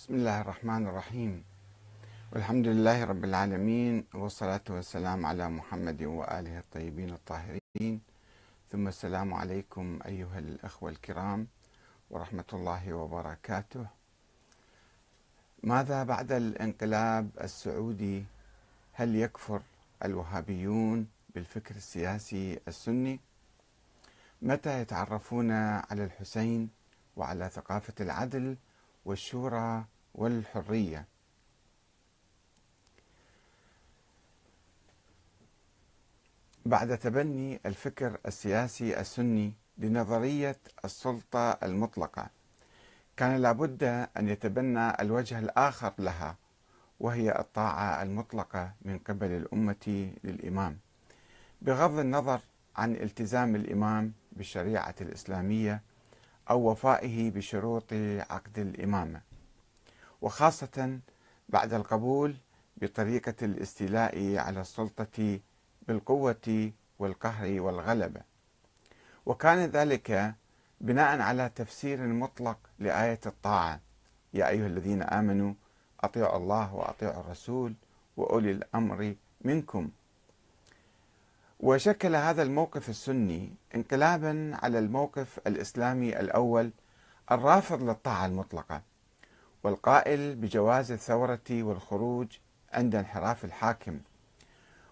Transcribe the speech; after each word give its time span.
بسم 0.00 0.14
الله 0.14 0.40
الرحمن 0.40 0.86
الرحيم. 0.86 1.44
والحمد 2.32 2.66
لله 2.66 3.04
رب 3.04 3.24
العالمين 3.24 4.04
والصلاة 4.14 4.64
والسلام 4.70 5.26
على 5.26 5.48
محمد 5.48 6.02
وآله 6.02 6.58
الطيبين 6.58 7.10
الطاهرين. 7.10 8.00
ثم 8.72 8.88
السلام 8.88 9.34
عليكم 9.34 9.98
أيها 10.06 10.38
الأخوة 10.38 10.90
الكرام 10.90 11.46
ورحمة 12.10 12.44
الله 12.52 12.92
وبركاته. 12.92 13.86
ماذا 15.62 16.04
بعد 16.04 16.32
الانقلاب 16.32 17.30
السعودي؟ 17.40 18.24
هل 18.92 19.16
يكفر 19.16 19.60
الوهابيون 20.04 21.08
بالفكر 21.34 21.76
السياسي 21.76 22.60
السني؟ 22.68 23.20
متى 24.42 24.80
يتعرفون 24.80 25.50
على 25.90 26.04
الحسين 26.04 26.70
وعلى 27.16 27.48
ثقافة 27.48 27.94
العدل؟ 28.00 28.56
والشورى 29.10 29.84
والحرية. 30.14 31.06
بعد 36.66 36.98
تبني 36.98 37.60
الفكر 37.66 38.18
السياسي 38.26 39.00
السني 39.00 39.52
لنظرية 39.78 40.58
السلطة 40.84 41.50
المطلقة 41.50 42.30
كان 43.16 43.36
لابد 43.42 43.84
أن 44.16 44.28
يتبنى 44.28 45.00
الوجه 45.00 45.38
الآخر 45.38 45.92
لها 45.98 46.36
وهي 47.00 47.38
الطاعة 47.38 48.02
المطلقة 48.02 48.72
من 48.82 48.98
قبل 48.98 49.30
الأمة 49.30 50.12
للإمام 50.24 50.78
بغض 51.62 51.98
النظر 51.98 52.40
عن 52.76 52.94
التزام 52.94 53.56
الإمام 53.56 54.12
بالشريعة 54.32 54.94
الإسلامية 55.00 55.82
أو 56.50 56.70
وفائه 56.70 57.30
بشروط 57.30 57.92
عقد 58.30 58.58
الإمامة 58.58 59.20
وخاصة 60.22 60.98
بعد 61.48 61.72
القبول 61.74 62.34
بطريقة 62.76 63.34
الاستيلاء 63.42 64.36
على 64.36 64.60
السلطة 64.60 65.40
بالقوة 65.88 66.72
والقهر 66.98 67.60
والغلبة. 67.60 68.20
وكان 69.26 69.58
ذلك 69.58 70.34
بناء 70.80 71.20
على 71.20 71.50
تفسير 71.54 72.06
مطلق 72.06 72.58
لآية 72.78 73.20
الطاعة 73.26 73.80
يا 74.34 74.48
أيها 74.48 74.66
الذين 74.66 75.02
آمنوا 75.02 75.54
أطيعوا 76.00 76.36
الله 76.36 76.74
وأطيعوا 76.74 77.20
الرسول 77.20 77.74
وأولي 78.16 78.50
الأمر 78.50 79.14
منكم. 79.40 79.90
وشكل 81.62 82.16
هذا 82.16 82.42
الموقف 82.42 82.88
السني 82.88 83.54
انقلابا 83.74 84.52
على 84.62 84.78
الموقف 84.78 85.40
الإسلامي 85.46 86.20
الأول 86.20 86.70
الرافض 87.30 87.82
للطاعة 87.82 88.26
المطلقة 88.26 88.82
والقائل 89.62 90.34
بجواز 90.34 90.92
الثورة 90.92 91.40
والخروج 91.50 92.26
عند 92.72 92.94
انحراف 92.94 93.44
الحاكم. 93.44 94.00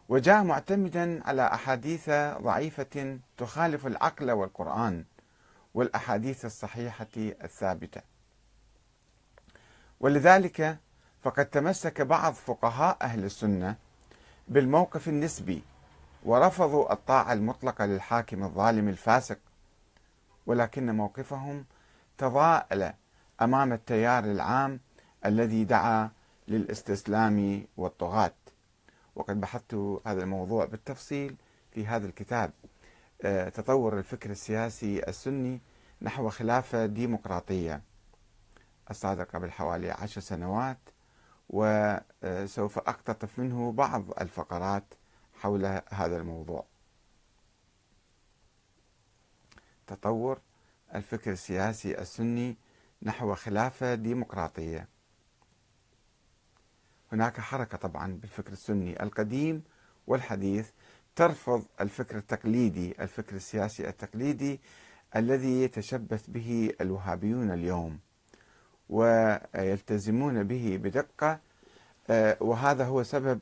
وجاء 0.09 0.43
معتمدا 0.45 1.23
على 1.29 1.47
أحاديث 1.47 2.11
ضعيفة 2.43 3.19
تخالف 3.37 3.87
العقل 3.87 4.31
والقرآن 4.31 5.05
والأحاديث 5.75 6.45
الصحيحة 6.45 7.07
الثابتة. 7.17 8.01
ولذلك 10.01 10.79
فقد 11.23 11.47
تمسك 11.47 12.03
بعض 12.03 12.33
فقهاء 12.33 12.97
أهل 13.03 13.25
السنة 13.25 13.77
بالموقف 14.49 15.09
النسبي 15.09 15.63
ورفضوا 16.25 16.93
الطاعة 16.93 17.33
المطلقة 17.33 17.87
للحاكم 17.87 18.45
الظالم 18.45 18.89
الفاسق 18.89 19.39
ولكن 20.47 20.91
موقفهم 20.97 21.65
تضاءل 22.19 22.93
أمام 23.43 23.73
التيار 23.73 24.25
العام 24.25 24.81
الذي 25.27 25.65
دعا 25.65 26.11
للاستسلام 26.49 27.67
والطغاة. 27.77 28.35
وقد 29.17 29.41
بحثت 29.41 29.75
هذا 30.07 30.23
الموضوع 30.23 30.65
بالتفصيل 30.65 31.37
في 31.71 31.87
هذا 31.87 32.07
الكتاب. 32.07 32.51
آه، 33.23 33.49
تطور 33.49 33.99
الفكر 33.99 34.31
السياسي 34.31 35.09
السني 35.09 35.61
نحو 36.03 36.29
خلافة 36.29 36.87
ديمقراطية. 36.87 37.83
الصادر 38.91 39.25
قبل 39.25 39.51
حوالي 39.51 39.91
عشر 39.91 40.21
سنوات 40.21 40.79
وسوف 41.51 42.79
أقتطف 42.79 43.39
منه 43.39 43.73
بعض 43.73 44.05
الفقرات 44.21 44.85
حول 45.43 45.81
هذا 45.89 46.17
الموضوع. 46.17 46.65
تطور 49.87 50.41
الفكر 50.95 51.33
السياسي 51.33 51.99
السني 51.99 52.57
نحو 53.03 53.35
خلافة 53.35 53.95
ديمقراطية. 53.95 54.89
هناك 57.13 57.41
حركة 57.41 57.79
طبعا 57.79 58.13
بالفكر 58.13 58.53
السني 58.53 59.03
القديم 59.03 59.63
والحديث 60.07 60.71
ترفض 61.17 61.65
الفكر 61.81 62.17
التقليدي 62.17 63.03
الفكر 63.03 63.37
السياسي 63.37 63.89
التقليدي 63.89 64.61
الذي 65.17 65.63
يتشبث 65.63 66.31
به 66.31 66.73
الوهابيون 66.81 67.51
اليوم 67.51 67.99
ويلتزمون 68.89 70.43
به 70.43 70.79
بدقة 70.83 71.41
آه، 72.11 72.37
وهذا 72.41 72.85
هو 72.85 73.03
سبب 73.03 73.41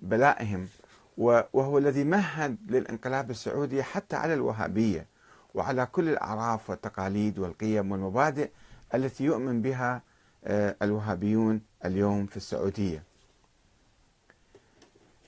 بلائهم 0.00 0.68
وهو 1.18 1.78
الذي 1.78 2.04
مهد 2.04 2.56
للانقلاب 2.68 3.30
السعودي 3.30 3.82
حتى 3.82 4.16
على 4.16 4.34
الوهابية 4.34 5.06
وعلى 5.54 5.86
كل 5.86 6.08
الأعراف 6.08 6.70
والتقاليد 6.70 7.38
والقيم 7.38 7.92
والمبادئ 7.92 8.50
التي 8.94 9.24
يؤمن 9.24 9.62
بها 9.62 10.02
آه، 10.44 10.76
الوهابيون 10.82 11.60
اليوم 11.84 12.26
في 12.26 12.36
السعودية. 12.36 13.02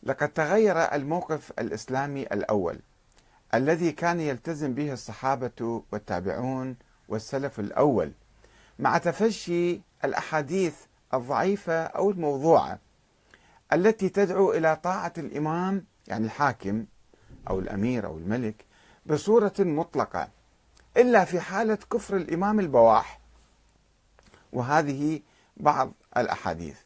لقد 0.02 0.28
تغير 0.28 0.94
الموقف 0.94 1.52
الإسلامي 1.58 2.22
الأول 2.22 2.78
الذي 3.54 3.92
كان 3.92 4.20
يلتزم 4.20 4.74
به 4.74 4.92
الصحابة 4.92 5.82
والتابعون 5.92 6.76
والسلف 7.08 7.60
الأول 7.60 8.12
مع 8.78 8.98
تفشي 8.98 9.80
الأحاديث 10.04 10.74
الضعيفة 11.14 11.82
أو 11.82 12.10
الموضوعة 12.10 12.78
التي 13.72 14.08
تدعو 14.08 14.52
إلى 14.52 14.76
طاعة 14.76 15.12
الإمام 15.18 15.84
يعني 16.08 16.26
الحاكم 16.26 16.84
أو 17.50 17.58
الأمير 17.58 18.06
أو 18.06 18.18
الملك 18.18 18.64
بصورة 19.06 19.52
مطلقة 19.58 20.28
إلا 20.96 21.24
في 21.24 21.40
حالة 21.40 21.78
كفر 21.92 22.16
الإمام 22.16 22.60
البواح. 22.60 23.20
وهذه 24.52 25.20
بعض 25.56 25.92
الأحاديث. 26.16 26.78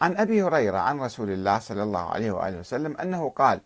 عن 0.00 0.16
أبي 0.16 0.42
هريرة 0.42 0.78
عن 0.78 1.00
رسول 1.00 1.30
الله 1.30 1.58
صلى 1.58 1.82
الله 1.82 2.10
عليه 2.10 2.32
وآله 2.32 2.58
وسلم 2.58 2.96
أنه 2.96 3.30
قال 3.30 3.60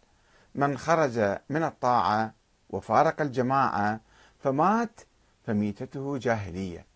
من 0.55 0.79
خرج 0.79 1.39
من 1.49 1.62
الطاعة 1.62 2.33
وفارق 2.71 3.21
الجماعة 3.21 4.00
فمات 4.39 5.00
فميتته 5.47 6.19
جاهلية. 6.19 6.87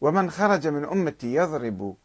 ومن 0.00 0.30
خرج 0.30 0.66
من 0.66 0.84
أمتي 0.84 1.34
يضرب 1.34 1.96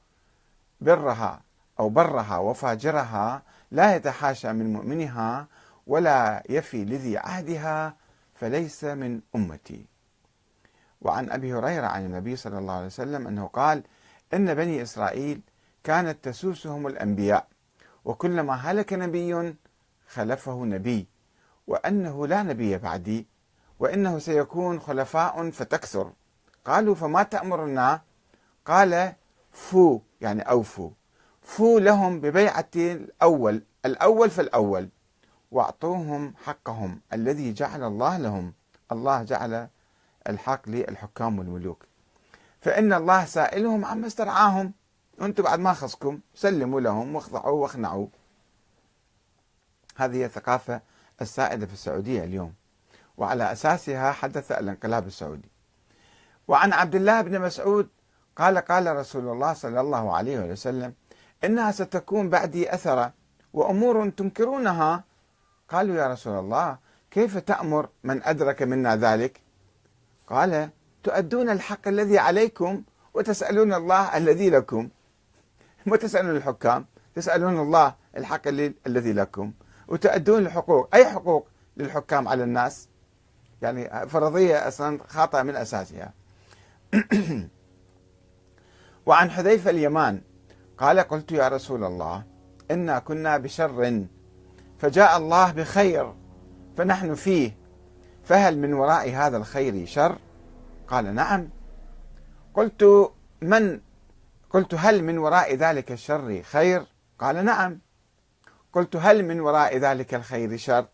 برها 0.82 1.42
أو 1.81 1.90
برها 1.90 2.38
وفاجرها 2.38 3.42
لا 3.72 3.96
يتحاشى 3.96 4.53
من 4.53 4.74
مؤمنها 4.74 5.47
ولا 5.88 6.44
يفي 6.50 6.86
لذي 6.86 7.18
عهدها 7.18 7.96
فليس 8.34 8.84
من 8.84 9.22
أمتي. 9.36 9.86
وعن 11.02 11.31
أبي 11.31 11.53
هريرة 11.53 11.88
عن 11.88 12.06
النبي 12.06 12.36
صلى 12.36 12.58
الله 12.58 12.74
عليه 12.74 12.86
وسلم 12.86 13.28
أنه 13.28 13.47
قال 13.47 13.84
إن 14.34 14.53
بني 14.53 14.81
إسرائيل 14.81 15.42
كانت 15.84 16.24
تسوسهم 16.24 16.88
الأنبياء 16.88 17.47
وكلما 18.06 18.53
هلك 18.53 18.94
نبي 18.94 19.56
خلفه 20.08 20.66
نبي 20.66 21.08
وأنه 21.68 22.28
لا 22.28 22.44
نبي 22.44 22.78
بعدي 22.78 23.28
وإنه 23.80 24.19
سيكون 24.19 24.80
خلفاء 24.80 25.50
فتكثر. 25.50 26.12
قالوا 26.66 26.96
فما 26.96 27.24
تأمرنا؟ 27.24 28.02
قال 28.66 29.13
فو 29.51 30.00
يعني 30.22 30.42
أوفوا. 30.42 30.89
فو 31.42 31.80
لهم 31.80 32.22
ببيعة 32.22 32.70
الأول 32.76 33.64
الأول 33.86 34.30
فالأول 34.30 34.90
وأعطوهم 35.52 36.34
حقهم 36.44 37.02
الذي 37.14 37.54
جعل 37.54 37.84
الله 37.84 38.18
لهم. 38.18 38.54
الله 38.92 39.24
جعل 39.24 39.68
الحق 40.30 40.70
للحكام 40.70 41.40
والملوك. 41.40 41.86
فإن 42.62 42.94
الله 42.94 43.26
سائلهم 43.26 43.86
عما 43.86 44.08
استرعاهم. 44.08 44.74
أنتم 45.22 45.44
بعد 45.44 45.60
ما 45.60 45.74
خصكم 45.74 46.20
سلموا 46.36 46.82
لهم 46.82 47.16
واخضعوا 47.16 47.62
واخنعوا. 47.62 48.08
هذه 49.96 50.26
الثقافة 50.26 50.82
السائدة 51.22 51.66
في 51.66 51.74
السعودية 51.74 52.24
اليوم. 52.24 52.54
وعلى 53.18 53.52
أساسها 53.52 54.12
حدث 54.12 54.52
الانقلاب 54.52 55.08
السعودي. 55.08 55.50
وعن 56.48 56.74
عبد 56.74 56.96
الله 56.96 57.22
بن 57.22 57.42
مسعود 57.42 57.90
قال 58.36 58.58
قال 58.58 58.96
رسول 58.96 59.28
الله 59.28 59.54
صلى 59.54 59.82
الله 59.82 60.16
عليه 60.16 60.40
وسلم 60.40 60.94
إنها 61.44 61.72
ستكون 61.72 62.30
بعدي 62.30 62.74
أثرا 62.74 63.12
وأمور 63.54 64.10
تنكرونها. 64.10 65.04
قالوا 65.70 65.96
يا 65.96 66.08
رسول 66.08 66.40
الله 66.40 66.78
كيف 67.12 67.38
تأمر 67.38 67.90
من 68.04 68.24
أدرك 68.24 68.62
منا 68.62 68.96
ذلك؟ 68.96 69.42
قال 70.28 70.70
تؤدون 71.04 71.50
الحق 71.50 71.88
الذي 71.88 72.20
عليكم 72.20 72.84
وتسألون 73.14 73.74
الله 73.74 74.18
الذي 74.18 74.50
لكم. 74.50 74.90
ما 75.86 75.98
تسألون 75.98 76.36
الحكام 76.36 76.86
تسألون 77.16 77.60
الله 77.60 77.96
الحق 78.18 78.48
الذي 78.88 79.14
لكم. 79.14 79.54
وتؤدون 79.88 80.46
الحقوق 80.46 80.96
أي 80.96 81.06
حقوق 81.06 81.48
للحكام 81.78 82.28
على 82.28 82.44
الناس؟ 82.44 82.88
يعني 83.62 84.08
فرضية 84.10 84.68
أصلا 84.68 85.00
خاطئة 85.08 85.42
من 85.42 85.56
أساسها. 85.56 86.14
وعن 89.06 89.32
حذيفة 89.32 89.70
اليمان 89.70 90.22
قال 90.81 91.00
قلت 91.00 91.31
يا 91.31 91.48
رسول 91.48 91.83
الله 91.83 92.24
إنا 92.72 93.00
كنا 93.00 93.38
بشر 93.38 94.06
فجاء 94.80 95.18
الله 95.18 95.51
بخير 95.51 96.13
فنحن 96.78 97.16
فيه 97.16 97.57
فهل 98.24 98.57
من 98.57 98.74
وراء 98.74 99.10
هذا 99.10 99.38
الخير 99.38 99.86
شر؟ 99.86 100.18
قال 100.88 101.16
نعم. 101.16 101.50
قلت 102.54 103.12
من؟ 103.42 103.80
قلت 104.50 104.74
هل 104.74 105.04
من 105.04 105.18
وراء 105.18 105.56
ذلك 105.56 105.92
الشر 105.92 106.42
خير؟ 106.42 106.86
قال 107.19 107.45
نعم. 107.45 107.80
قلت 108.74 108.95
هل 108.95 109.25
من 109.25 109.39
وراء 109.39 109.78
ذلك 109.78 110.13
الخير 110.13 110.57
شر؟ 110.57 110.86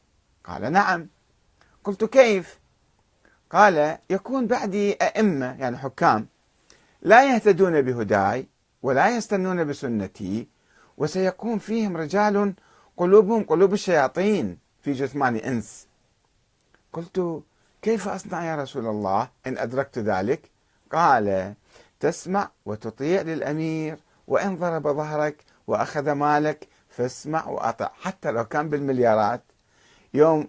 قال 0.44 0.72
نعم. 0.72 1.07
قلت 1.84 2.06
كيف؟ 2.06 2.60
قال 3.51 3.98
يكون 4.10 4.48
بعدي 4.48 4.94
أئمة 4.94 5.56
يعني 5.60 5.78
حكام 5.78 6.28
لا 7.01 7.34
يهتدون 7.34 7.81
بهداي 7.81 8.48
ولا 8.88 9.18
يستنون 9.18 9.68
بسنتي 9.68 10.48
وسيكون 10.98 11.60
فيهم 11.60 11.98
رجال 11.98 12.54
قلوبهم 12.98 13.44
قلوب 13.44 13.74
الشياطين 13.74 14.57
في 14.81 14.92
جثمان 14.94 15.36
إنس. 15.36 15.88
قلت 16.94 17.44
كيف 17.81 18.07
أصنع 18.07 18.45
يا 18.45 18.56
رسول 18.56 18.88
الله؟ 18.88 19.30
إن 19.48 19.57
أدركت 19.57 20.00
ذلك. 20.00 20.42
قال 20.92 21.54
تسمع 22.00 22.50
وتطيع 22.66 23.22
للأمير 23.22 23.98
وإن 24.28 24.56
ضرب 24.56 24.88
ظهرك 24.88 25.44
وأخذ 25.68 26.12
مالك 26.12 26.68
فاسمع 26.89 27.48
وأطع. 27.48 27.89
حتى 28.01 28.31
لو 28.31 28.45
كان 28.45 28.69
بالمليارات. 28.69 29.42
يوم 30.13 30.48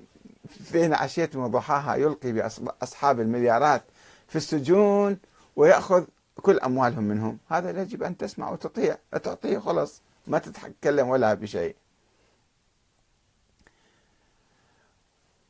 بين 0.72 0.94
عشية 0.94 1.30
وضحاها 1.34 1.96
يلقي 1.96 2.32
بأصحاب 2.32 3.20
المليارات 3.20 3.82
في 4.28 4.36
السجون 4.36 5.18
ويأخذ 5.56 6.04
كل 6.42 6.58
أموالهم 6.58 7.04
منهم. 7.04 7.38
هذا 7.48 7.82
يجب 7.82 8.02
أن 8.02 8.16
تسمع 8.16 8.50
وتطيع. 8.50 8.96
تعطيه 9.22 9.58
خلص 9.58 10.02
ما 10.26 10.38
تتكلم 10.38 11.08
ولا 11.08 11.34
بشيء. 11.34 11.76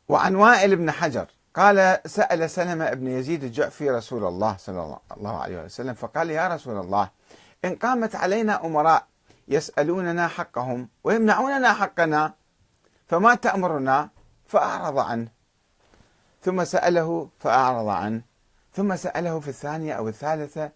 وعن 0.09 0.35
وائل 0.35 0.77
بن 0.77 0.91
حجر 0.91 1.27
قال 1.55 2.01
سأل 2.07 2.51
سلمة 2.51 2.91
بن 2.91 3.07
يزيد 3.07 3.45
الجعفي 3.45 3.91
رسول 3.91 4.25
الله 4.25 4.57
صلى 4.57 4.99
الله 5.17 5.43
عليه 5.43 5.65
وسلم 5.65 5.95
فقال 5.95 6.31
يا 6.31 6.49
رسول 6.49 6.81
الله 6.81 7.11
إن 7.65 7.77
قامت 7.77 8.17
علينا 8.17 8.67
أمراء 8.67 9.07
يسألوننا 9.49 10.29
حقهم 10.29 10.89
ويمنعوننا 11.05 11.73
حقنا 11.73 12.35
فما 13.09 13.35
تأمرنا؟ 13.35 14.09
فأعرض 14.49 14.99
عنه. 14.99 15.29
ثم 16.43 16.65
سأله 16.65 17.29
فأعرض 17.41 17.89
عنه. 17.89 18.23
ثم 18.79 18.97
سأله 18.97 19.41
في 19.41 19.49
الثانية 19.49 19.93
أو 19.93 20.09
الثالثة 20.09 20.71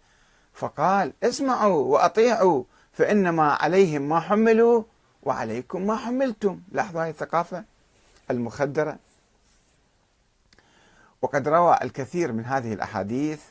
فقال 0.53 1.13
اسمعوا 1.23 1.83
وأطيعوا 1.83 2.63
فإنما 2.93 3.51
عليهم 3.53 4.09
ما 4.09 4.19
حملوا 4.19 4.83
وعليكم 5.23 5.87
ما 5.87 5.95
حملتم. 5.95 6.61
لاحظوا 6.71 7.03
هذه 7.03 7.09
الثقافة 7.09 7.63
المخدرة؟ 8.31 8.97
وقد 11.21 11.47
روى 11.47 11.77
الكثير 11.81 12.31
من 12.31 12.45
هذه 12.45 12.73
الأحاديث 12.73 13.41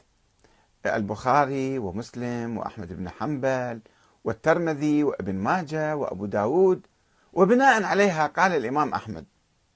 البخاري 0.86 1.78
ومسلم 1.78 2.58
وأحمد 2.58 2.92
بن 2.92 3.08
حنبل 3.08 3.80
والترمذي 4.24 5.04
وابن 5.04 5.34
ماجه 5.34 5.96
وأبو 5.96 6.26
داود 6.26 6.86
وبناء 7.32 7.82
عليها 7.82 8.26
قال 8.26 8.52
الإمام 8.52 8.94
أحمد 8.94 9.24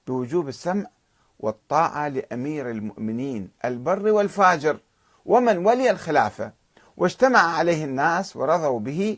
بوجوب 0.07 0.47
السمع 0.47 0.85
والطاعة 1.39 2.07
لأمير 2.07 2.71
المؤمنين 2.71 3.49
البر 3.65 4.11
والفاجر 4.11 4.77
ومن 5.25 5.57
ولي 5.57 5.91
الخلافة. 5.91 6.51
واجتمع 6.97 7.39
عليه 7.39 7.85
الناس 7.85 8.35
ورضوا 8.35 8.79
به 8.79 9.17